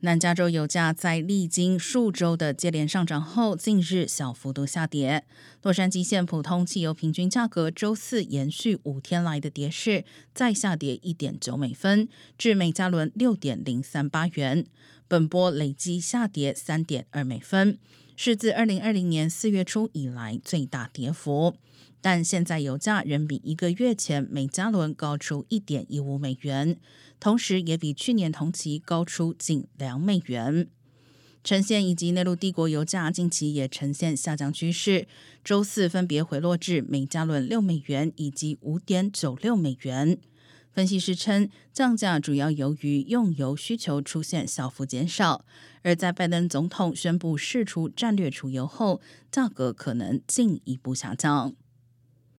[0.00, 5.24] 南加州油价在历经数周的接连上涨后，近日小幅度下跌。
[5.62, 10.04] 洛杉矶县普通汽油平均价格周四延续五天来的跌势，
[10.34, 14.66] 再下跌一点九美分，至每加仑六点零三八元。
[15.08, 17.78] 本波累计下跌三点二美分，
[18.16, 21.54] 是自二零二零年四月初以来最大跌幅。
[22.00, 26.78] 但现在油价仍比一个月前每加仑高出一点一五美元，
[27.18, 30.68] 同时也比去年同期高出近两美元。
[31.42, 35.06] 呈现以及内陆帝国油价近期也呈现下降趋势，
[35.44, 40.18] 周四分别回落至每加仑六美元以及五点九六美元。
[40.76, 45.46] 分析师称，降价主要由于用油需求出现小幅减少，
[45.80, 49.00] 而在拜登总统宣布释出战略储油后，
[49.32, 51.54] 价格可能进一步下降。